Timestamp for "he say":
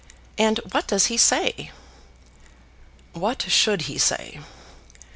1.13-1.69, 3.83-4.39